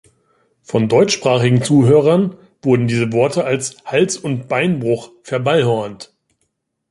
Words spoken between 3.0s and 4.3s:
Worte als "Hals-